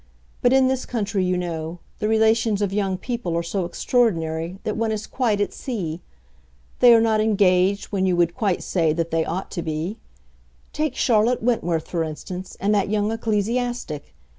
[0.41, 4.75] "But in this country, you know, the relations of young people are so extraordinary that
[4.75, 6.01] one is quite at sea.
[6.79, 9.99] They are not engaged when you would quite say they ought to be.
[10.73, 14.15] Take Charlotte Wentworth, for instance, and that young ecclesiastic.